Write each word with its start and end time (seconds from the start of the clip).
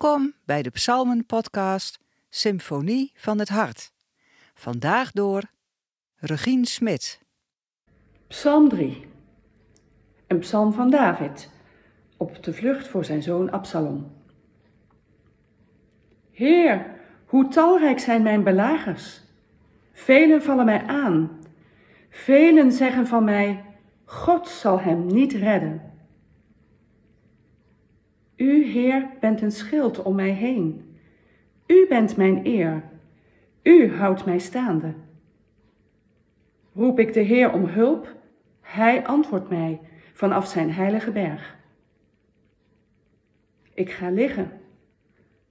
Welkom 0.00 0.34
bij 0.44 0.62
de 0.62 0.70
Psalmen-podcast 0.70 1.98
Symfonie 2.28 3.12
van 3.14 3.38
het 3.38 3.48
Hart. 3.48 3.92
Vandaag 4.54 5.12
door 5.12 5.42
Regine 6.16 6.66
Smit. 6.66 7.20
Psalm 8.26 8.68
3. 8.68 9.06
Een 10.26 10.38
psalm 10.38 10.72
van 10.72 10.90
David 10.90 11.50
op 12.16 12.42
de 12.44 12.52
vlucht 12.52 12.88
voor 12.88 13.04
zijn 13.04 13.22
zoon 13.22 13.50
Absalom. 13.50 14.12
Heer, 16.30 16.86
hoe 17.26 17.48
talrijk 17.48 17.98
zijn 17.98 18.22
mijn 18.22 18.44
belagers. 18.44 19.20
Velen 19.92 20.42
vallen 20.42 20.64
mij 20.64 20.86
aan. 20.86 21.38
Velen 22.10 22.72
zeggen 22.72 23.06
van 23.06 23.24
mij, 23.24 23.64
God 24.04 24.48
zal 24.48 24.80
hem 24.80 25.06
niet 25.06 25.32
redden. 25.32 25.87
U, 28.38 28.64
Heer, 28.64 29.08
bent 29.20 29.40
een 29.40 29.52
schild 29.52 30.02
om 30.02 30.14
mij 30.14 30.30
heen. 30.30 30.96
U 31.66 31.86
bent 31.88 32.16
mijn 32.16 32.46
eer. 32.46 32.82
U 33.62 33.94
houdt 33.96 34.24
mij 34.24 34.38
staande. 34.38 34.94
Roep 36.74 36.98
ik 36.98 37.12
de 37.12 37.20
Heer 37.20 37.52
om 37.52 37.64
hulp, 37.64 38.16
Hij 38.60 39.06
antwoordt 39.06 39.48
mij 39.48 39.80
vanaf 40.12 40.46
zijn 40.46 40.72
heilige 40.72 41.10
berg. 41.10 41.56
Ik 43.74 43.90
ga 43.90 44.10
liggen, 44.10 44.50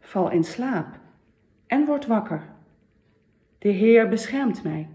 val 0.00 0.30
in 0.30 0.44
slaap 0.44 0.98
en 1.66 1.84
word 1.84 2.06
wakker. 2.06 2.42
De 3.58 3.68
Heer 3.68 4.08
beschermt 4.08 4.62
mij. 4.62 4.88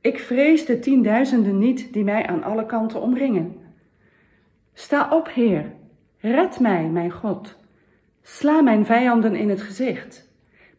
Ik 0.00 0.18
vrees 0.18 0.66
de 0.66 0.78
tienduizenden 0.78 1.58
niet 1.58 1.92
die 1.92 2.04
mij 2.04 2.26
aan 2.26 2.42
alle 2.42 2.66
kanten 2.66 3.00
omringen. 3.00 3.56
Sta 4.72 5.08
op, 5.10 5.28
Heer, 5.28 5.72
red 6.30 6.60
mij, 6.60 6.88
mijn 6.88 7.10
God. 7.10 7.58
Sla 8.22 8.60
mijn 8.60 8.86
vijanden 8.86 9.34
in 9.34 9.48
het 9.48 9.62
gezicht. 9.62 10.28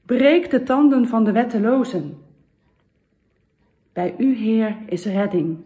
Breek 0.05 0.49
de 0.49 0.63
tanden 0.63 1.07
van 1.07 1.23
de 1.23 1.31
wettelozen. 1.31 2.17
Bij 3.93 4.15
u, 4.17 4.35
Heer, 4.35 4.77
is 4.85 5.05
redding. 5.05 5.57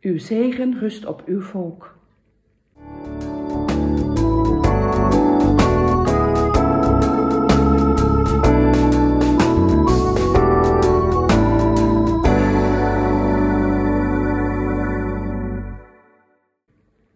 Uw 0.00 0.18
zegen 0.18 0.78
rust 0.78 1.06
op 1.06 1.22
uw 1.26 1.40
volk. 1.40 1.96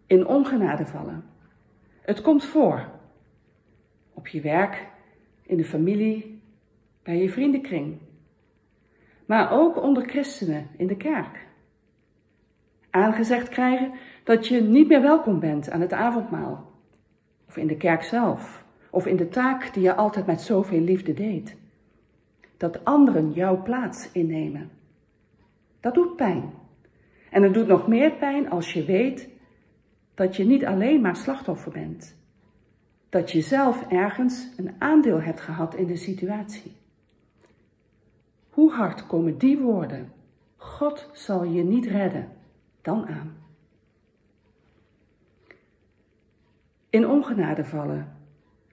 In 0.07 0.27
ongenade 0.27 0.85
vallen. 0.85 1.23
Het 2.03 2.21
komt 2.21 2.45
voor. 2.45 2.89
Op 4.13 4.27
je 4.27 4.41
werk, 4.41 4.87
in 5.43 5.57
de 5.57 5.65
familie, 5.65 6.41
bij 7.03 7.17
je 7.17 7.29
vriendenkring. 7.29 7.97
Maar 9.25 9.51
ook 9.51 9.81
onder 9.81 10.09
christenen 10.09 10.67
in 10.77 10.87
de 10.87 10.97
kerk. 10.97 11.47
Aangezegd 12.89 13.49
krijgen 13.49 13.91
dat 14.23 14.47
je 14.47 14.61
niet 14.61 14.87
meer 14.87 15.01
welkom 15.01 15.39
bent 15.39 15.69
aan 15.69 15.81
het 15.81 15.93
avondmaal. 15.93 16.71
Of 17.47 17.57
in 17.57 17.67
de 17.67 17.77
kerk 17.77 18.03
zelf. 18.03 18.65
Of 18.89 19.05
in 19.05 19.15
de 19.15 19.29
taak 19.29 19.73
die 19.73 19.83
je 19.83 19.95
altijd 19.95 20.25
met 20.25 20.41
zoveel 20.41 20.79
liefde 20.79 21.13
deed. 21.13 21.55
Dat 22.57 22.85
anderen 22.85 23.31
jouw 23.31 23.61
plaats 23.61 24.11
innemen. 24.11 24.69
Dat 25.79 25.93
doet 25.93 26.15
pijn. 26.15 26.53
En 27.29 27.43
het 27.43 27.53
doet 27.53 27.67
nog 27.67 27.87
meer 27.87 28.11
pijn 28.11 28.49
als 28.49 28.73
je 28.73 28.85
weet 28.85 29.29
dat 30.13 30.35
je 30.35 30.45
niet 30.45 30.65
alleen 30.65 31.01
maar 31.01 31.15
slachtoffer 31.15 31.71
bent. 31.71 32.15
Dat 33.09 33.31
je 33.31 33.41
zelf 33.41 33.87
ergens 33.87 34.47
een 34.57 34.75
aandeel 34.77 35.21
hebt 35.21 35.41
gehad 35.41 35.75
in 35.75 35.87
de 35.87 35.95
situatie. 35.95 36.75
Hoe 38.49 38.71
hard 38.71 39.07
komen 39.07 39.37
die 39.37 39.57
woorden, 39.57 40.11
God 40.55 41.09
zal 41.13 41.43
je 41.43 41.63
niet 41.63 41.85
redden, 41.85 42.29
dan 42.81 43.07
aan? 43.07 43.37
In 46.89 47.07
ongenade 47.07 47.65
vallen. 47.65 48.17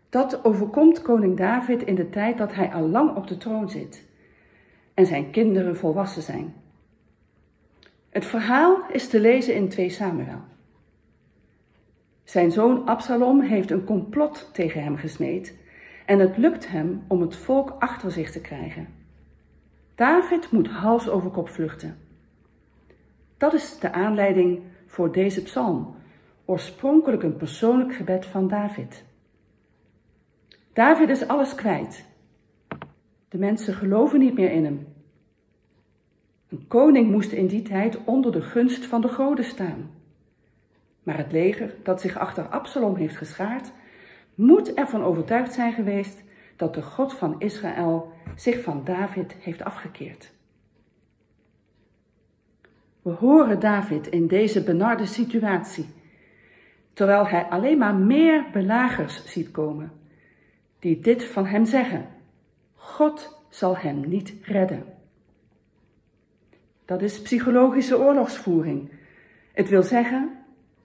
Dat 0.09 0.45
overkomt 0.45 1.03
koning 1.03 1.37
David 1.37 1.83
in 1.83 1.95
de 1.95 2.11
tijd 2.11 2.39
dat 2.39 2.55
hij 2.55 2.73
al 2.73 2.89
lang 2.89 3.17
op 3.17 3.27
de 3.27 3.37
troon 3.37 3.71
zit 3.71 4.09
en 4.95 5.07
zijn 5.07 5.31
kinderen 5.31 5.77
volwassen 5.77 6.23
zijn. 6.23 6.55
Het 8.09 8.25
verhaal 8.25 8.85
is 8.93 9.09
te 9.09 9.21
lezen 9.21 9.55
in 9.55 9.69
2 9.69 9.91
Samuel. 9.91 10.50
Zijn 12.31 12.53
zoon 12.53 12.87
Absalom 12.87 13.41
heeft 13.41 13.71
een 13.71 13.85
complot 13.85 14.51
tegen 14.53 14.83
hem 14.83 14.97
gesmeed 14.97 15.59
en 16.07 16.19
het 16.19 16.37
lukt 16.37 16.69
hem 16.69 17.05
om 17.09 17.21
het 17.21 17.37
volk 17.37 17.77
achter 17.79 18.11
zich 18.11 18.31
te 18.31 18.41
krijgen. 18.41 18.89
David 19.95 20.51
moet 20.51 20.69
hals 20.69 21.09
over 21.09 21.31
kop 21.31 21.49
vluchten. 21.49 21.97
Dat 23.37 23.55
is 23.55 23.79
de 23.79 23.93
aanleiding 23.93 24.61
voor 24.87 25.13
deze 25.13 25.43
psalm, 25.43 25.95
oorspronkelijk 26.45 27.23
een 27.23 27.37
persoonlijk 27.37 27.95
gebed 27.95 28.27
van 28.27 28.49
David. 28.49 29.05
David 30.73 31.09
is 31.09 31.29
alles 31.29 31.55
kwijt. 31.55 32.05
De 33.29 33.39
mensen 33.39 33.75
geloven 33.75 34.19
niet 34.19 34.35
meer 34.35 34.51
in 34.51 34.65
hem. 34.65 34.87
Een 36.49 36.67
koning 36.69 37.11
moest 37.11 37.33
in 37.33 37.47
die 37.47 37.63
tijd 37.63 38.05
onder 38.05 38.33
de 38.33 38.43
gunst 38.43 38.87
van 38.87 39.01
de 39.01 39.09
goden 39.09 39.45
staan. 39.45 40.00
Maar 41.03 41.17
het 41.17 41.33
leger 41.33 41.75
dat 41.83 42.01
zich 42.01 42.19
achter 42.19 42.49
Absalom 42.49 42.97
heeft 42.97 43.17
geschaard, 43.17 43.73
moet 44.35 44.75
ervan 44.75 45.03
overtuigd 45.03 45.53
zijn 45.53 45.73
geweest 45.73 46.23
dat 46.57 46.75
de 46.75 46.83
God 46.83 47.15
van 47.15 47.41
Israël 47.41 48.13
zich 48.37 48.63
van 48.63 48.85
David 48.85 49.33
heeft 49.33 49.63
afgekeerd. 49.63 50.33
We 53.03 53.11
horen 53.11 53.61
David 53.61 54.07
in 54.07 54.27
deze 54.27 54.63
benarde 54.63 55.07
situatie, 55.07 55.87
terwijl 56.93 57.27
hij 57.27 57.45
alleen 57.45 57.79
maar 57.79 57.95
meer 57.95 58.45
belagers 58.53 59.25
ziet 59.25 59.51
komen, 59.51 59.93
die 60.79 61.01
dit 61.01 61.25
van 61.25 61.47
hem 61.47 61.65
zeggen: 61.65 62.07
God 62.75 63.43
zal 63.49 63.77
hem 63.77 64.09
niet 64.09 64.35
redden. 64.43 64.85
Dat 66.85 67.03
is 67.03 67.23
psychologische 67.23 67.99
oorlogsvoering. 67.99 68.91
Het 69.53 69.69
wil 69.69 69.83
zeggen, 69.83 70.40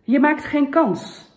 je 0.05 0.19
maakt 0.19 0.43
geen 0.43 0.69
kans. 0.69 1.31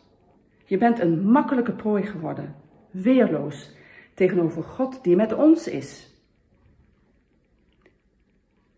Je 0.64 0.78
bent 0.78 0.98
een 0.98 1.30
makkelijke 1.30 1.72
prooi 1.72 2.02
geworden, 2.06 2.54
weerloos 2.90 3.76
tegenover 4.14 4.62
God 4.62 5.04
die 5.04 5.16
met 5.16 5.32
ons 5.32 5.68
is. 5.68 6.10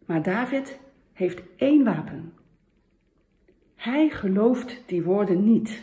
Maar 0.06 0.22
David 0.22 0.78
heeft 1.12 1.42
één 1.56 1.84
wapen. 1.84 2.32
Hij 3.74 4.10
gelooft 4.10 4.82
die 4.86 5.02
woorden 5.02 5.44
niet. 5.44 5.82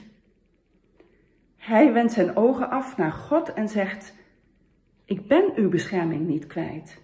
Hij 1.56 1.94
wendt 1.94 2.14
zijn 2.14 2.36
ogen 2.36 2.70
af 2.70 2.98
naar 2.98 3.12
God 3.12 3.54
en 3.54 3.68
zegt: 3.68 4.16
Ik 5.06 5.28
ben 5.28 5.52
uw 5.56 5.70
bescherming 5.70 6.28
niet 6.28 6.48
kwijt. 6.48 7.02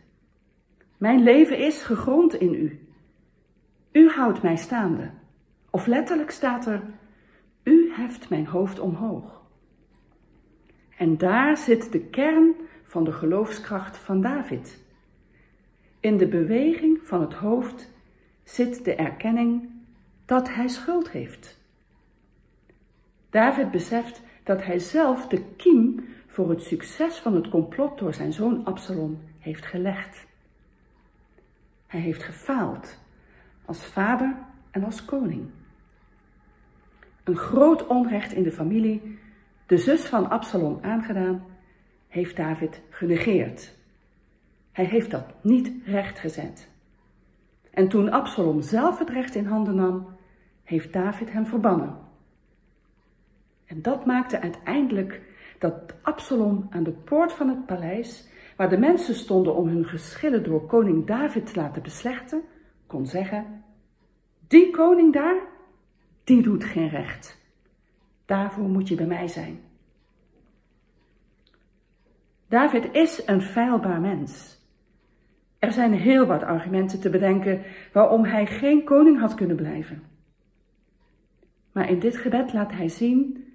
Mijn 0.97 1.24
leven 1.24 1.58
is 1.58 1.84
gegrond 1.84 2.34
in 2.34 2.53
u. 2.53 2.88
U 3.91 4.09
houdt 4.09 4.41
mij 4.41 4.56
staande. 4.56 5.12
Of 5.75 5.85
letterlijk 5.85 6.31
staat 6.31 6.66
er: 6.66 6.81
U 7.63 7.91
heft 7.94 8.29
mijn 8.29 8.45
hoofd 8.45 8.79
omhoog. 8.79 9.41
En 10.97 11.17
daar 11.17 11.57
zit 11.57 11.91
de 11.91 12.00
kern 12.00 12.56
van 12.84 13.03
de 13.03 13.11
geloofskracht 13.11 13.97
van 13.97 14.22
David. 14.22 14.79
In 15.99 16.17
de 16.17 16.28
beweging 16.28 16.99
van 17.03 17.22
het 17.22 17.34
hoofd 17.34 17.91
zit 18.43 18.85
de 18.85 18.96
erkenning 18.96 19.70
dat 20.25 20.53
hij 20.53 20.67
schuld 20.67 21.09
heeft. 21.09 21.59
David 23.29 23.72
beseft 23.72 24.22
dat 24.43 24.64
hij 24.64 24.79
zelf 24.79 25.28
de 25.28 25.43
kiem 25.58 26.05
voor 26.28 26.49
het 26.49 26.61
succes 26.61 27.17
van 27.17 27.35
het 27.35 27.49
complot 27.49 27.97
door 27.99 28.14
zijn 28.14 28.34
zoon 28.34 28.66
Absalom 28.66 29.22
heeft 29.40 29.66
gelegd. 29.66 30.25
Hij 31.87 31.99
heeft 31.99 32.23
gefaald 32.23 32.97
als 33.66 33.85
vader 33.85 34.35
en 34.72 34.84
als 34.84 35.05
koning. 35.05 35.49
Een 37.23 37.35
groot 37.35 37.87
onrecht 37.87 38.34
in 38.34 38.43
de 38.43 38.52
familie, 38.52 39.20
de 39.66 39.78
zus 39.78 40.05
van 40.05 40.29
Absalom 40.29 40.79
aangedaan, 40.81 41.46
heeft 42.08 42.35
David 42.35 42.81
genegeerd. 42.90 43.73
Hij 44.72 44.85
heeft 44.85 45.11
dat 45.11 45.25
niet 45.41 45.72
rechtgezet. 45.85 46.70
En 47.72 47.87
toen 47.87 48.11
Absalom 48.11 48.61
zelf 48.61 48.99
het 48.99 49.09
recht 49.09 49.35
in 49.35 49.46
handen 49.46 49.75
nam, 49.75 50.08
heeft 50.64 50.93
David 50.93 51.31
hem 51.31 51.46
verbannen. 51.46 51.97
En 53.66 53.81
dat 53.81 54.05
maakte 54.05 54.40
uiteindelijk 54.41 55.22
dat 55.59 55.93
Absalom 56.02 56.67
aan 56.70 56.84
de 56.84 56.91
poort 56.91 57.34
van 57.34 57.49
het 57.49 57.66
paleis, 57.66 58.28
waar 58.55 58.70
de 58.70 58.78
mensen 58.78 59.16
stonden 59.16 59.55
om 59.55 59.67
hun 59.67 59.85
geschillen 59.85 60.43
door 60.43 60.66
koning 60.66 61.05
David 61.05 61.46
te 61.46 61.59
laten 61.59 61.81
beslechten, 61.81 62.41
kon 62.87 63.05
zeggen: 63.05 63.64
Die 64.47 64.72
koning 64.72 65.14
daar, 65.14 65.41
die 66.23 66.41
doet 66.41 66.64
geen 66.64 66.90
recht. 66.90 67.41
Daarvoor 68.25 68.70
moet 68.70 68.87
je 68.87 68.96
bij 68.96 69.05
mij 69.05 69.28
zijn. 69.28 69.59
David 72.47 72.90
is 72.91 73.22
een 73.25 73.41
feilbaar 73.41 74.02
mens. 74.02 74.61
Er 75.59 75.72
zijn 75.72 75.93
heel 75.93 76.25
wat 76.25 76.43
argumenten 76.43 76.99
te 76.99 77.09
bedenken 77.09 77.61
waarom 77.93 78.23
hij 78.23 78.46
geen 78.46 78.84
koning 78.84 79.20
had 79.20 79.35
kunnen 79.35 79.55
blijven. 79.55 80.03
Maar 81.72 81.90
in 81.90 81.99
dit 81.99 82.17
gebed 82.17 82.53
laat 82.53 82.72
hij 82.72 82.87
zien 82.87 83.47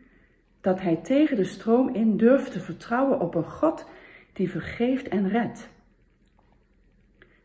dat 0.60 0.80
hij 0.80 0.96
tegen 0.96 1.36
de 1.36 1.44
stroom 1.44 1.88
in 1.88 2.16
durft 2.16 2.52
te 2.52 2.60
vertrouwen 2.60 3.20
op 3.20 3.34
een 3.34 3.50
God 3.50 3.88
die 4.32 4.50
vergeeft 4.50 5.08
en 5.08 5.28
redt. 5.28 5.68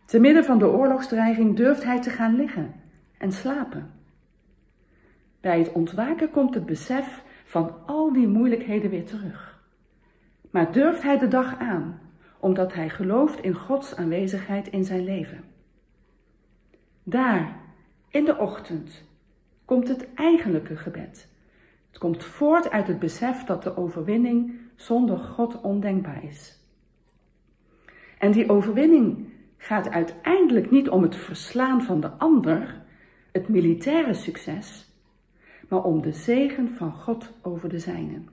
Te 0.06 0.20
midden 0.20 0.46
van 0.46 0.60
de 0.60 0.68
oorlogsdreiging 0.68 1.56
durft 1.56 1.84
hij 1.84 2.02
te 2.02 2.10
gaan 2.10 2.36
liggen 2.36 2.74
en 3.18 3.32
slapen. 3.32 3.92
Bij 5.44 5.60
het 5.60 5.72
ontwaken 5.72 6.32
komt 6.32 6.54
het 6.54 6.66
besef 6.66 7.24
van 7.46 7.76
al 7.86 8.14
die 8.14 8.28
moeilijkheden 8.28 8.90
weer 8.90 9.06
terug. 9.06 9.62
Maar 10.52 10.72
durft 10.72 11.04
hij 11.04 11.18
de 11.18 11.28
dag 11.28 11.60
aan, 11.60 12.00
omdat 12.40 12.74
hij 12.74 12.90
gelooft 12.90 13.40
in 13.40 13.54
Gods 13.54 13.96
aanwezigheid 13.96 14.68
in 14.68 14.84
zijn 14.84 15.04
leven. 15.04 15.44
Daar, 17.04 17.56
in 18.10 18.26
de 18.26 18.38
ochtend, 18.38 19.04
komt 19.66 19.88
het 19.88 20.14
eigenlijke 20.14 20.78
gebed. 20.78 21.32
Het 21.90 21.98
komt 21.98 22.24
voort 22.24 22.72
uit 22.72 22.88
het 22.88 23.00
besef 23.00 23.44
dat 23.44 23.64
de 23.64 23.78
overwinning 23.78 24.60
zonder 24.76 25.18
God 25.18 25.62
ondenkbaar 25.62 26.24
is. 26.24 26.60
En 28.18 28.32
die 28.32 28.50
overwinning 28.50 29.34
gaat 29.58 29.90
uiteindelijk 29.90 30.72
niet 30.72 30.90
om 30.90 31.02
het 31.02 31.16
verslaan 31.16 31.82
van 31.82 32.02
de 32.02 32.10
ander, 32.10 32.82
het 33.32 33.48
militaire 33.48 34.14
succes, 34.14 34.92
maar 35.74 35.84
om 35.84 36.02
de 36.02 36.12
zegen 36.12 36.70
van 36.70 36.92
God 36.92 37.34
over 37.42 37.70
de 37.70 37.80
zijnen. 37.80 38.30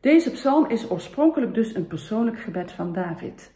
Deze 0.00 0.30
psalm 0.30 0.66
is 0.68 0.90
oorspronkelijk 0.90 1.54
dus 1.54 1.74
een 1.74 1.86
persoonlijk 1.86 2.38
gebed 2.40 2.72
van 2.72 2.92
David. 2.92 3.52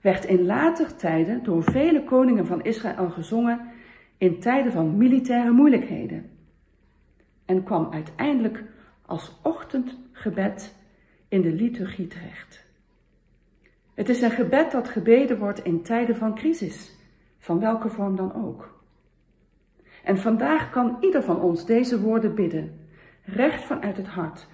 Werd 0.00 0.24
in 0.24 0.46
later 0.46 0.96
tijden 0.96 1.44
door 1.44 1.62
vele 1.62 2.04
koningen 2.04 2.46
van 2.46 2.62
Israël 2.62 3.10
gezongen 3.10 3.60
in 4.18 4.40
tijden 4.40 4.72
van 4.72 4.96
militaire 4.96 5.50
moeilijkheden. 5.50 6.30
En 7.44 7.62
kwam 7.62 7.92
uiteindelijk 7.92 8.64
als 9.06 9.38
ochtendgebed 9.42 10.74
in 11.28 11.40
de 11.40 11.52
liturgie 11.52 12.06
terecht. 12.06 12.64
Het 13.94 14.08
is 14.08 14.22
een 14.22 14.30
gebed 14.30 14.70
dat 14.70 14.88
gebeden 14.88 15.38
wordt 15.38 15.64
in 15.64 15.82
tijden 15.82 16.16
van 16.16 16.34
crisis, 16.34 16.98
van 17.38 17.60
welke 17.60 17.88
vorm 17.88 18.16
dan 18.16 18.34
ook. 18.34 18.73
En 20.04 20.18
vandaag 20.18 20.70
kan 20.70 20.96
ieder 21.00 21.22
van 21.22 21.40
ons 21.40 21.66
deze 21.66 22.00
woorden 22.00 22.34
bidden, 22.34 22.80
recht 23.24 23.64
vanuit 23.64 23.96
het 23.96 24.06
hart, 24.06 24.46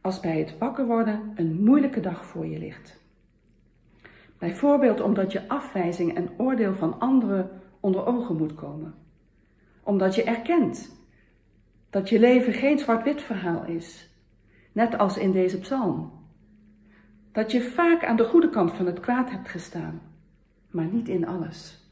als 0.00 0.20
bij 0.20 0.38
het 0.38 0.58
wakker 0.58 0.86
worden 0.86 1.32
een 1.34 1.64
moeilijke 1.64 2.00
dag 2.00 2.24
voor 2.24 2.46
je 2.46 2.58
ligt. 2.58 3.02
Bijvoorbeeld 4.38 5.00
omdat 5.00 5.32
je 5.32 5.48
afwijzing 5.48 6.14
en 6.14 6.28
oordeel 6.36 6.74
van 6.74 7.00
anderen 7.00 7.50
onder 7.80 8.06
ogen 8.06 8.36
moet 8.36 8.54
komen. 8.54 8.94
Omdat 9.82 10.14
je 10.14 10.24
erkent 10.24 11.02
dat 11.90 12.08
je 12.08 12.18
leven 12.18 12.52
geen 12.52 12.78
zwart-wit 12.78 13.22
verhaal 13.22 13.64
is, 13.64 14.10
net 14.72 14.98
als 14.98 15.16
in 15.18 15.32
deze 15.32 15.58
psalm. 15.58 16.12
Dat 17.32 17.52
je 17.52 17.62
vaak 17.62 18.04
aan 18.04 18.16
de 18.16 18.24
goede 18.24 18.50
kant 18.50 18.72
van 18.72 18.86
het 18.86 19.00
kwaad 19.00 19.30
hebt 19.30 19.48
gestaan, 19.48 20.00
maar 20.70 20.86
niet 20.86 21.08
in 21.08 21.26
alles. 21.26 21.83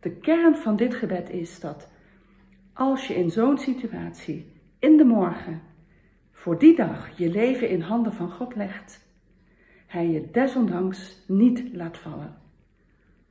De 0.00 0.10
kern 0.10 0.56
van 0.56 0.76
dit 0.76 0.94
gebed 0.94 1.30
is 1.30 1.60
dat 1.60 1.88
als 2.72 3.06
je 3.06 3.14
in 3.14 3.30
zo'n 3.30 3.58
situatie 3.58 4.52
in 4.78 4.96
de 4.96 5.04
morgen 5.04 5.62
voor 6.32 6.58
die 6.58 6.76
dag 6.76 7.18
je 7.18 7.30
leven 7.30 7.68
in 7.68 7.80
handen 7.80 8.12
van 8.12 8.30
God 8.30 8.54
legt, 8.54 9.08
Hij 9.86 10.08
je 10.08 10.30
desondanks 10.30 11.24
niet 11.26 11.72
laat 11.72 11.98
vallen, 11.98 12.36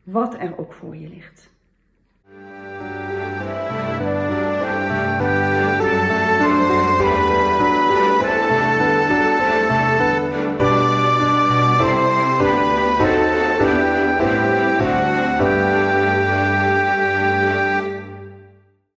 wat 0.04 0.34
er 0.34 0.58
ook 0.58 0.74
voor 0.74 0.96
je 0.96 1.10
ligt. 1.10 1.49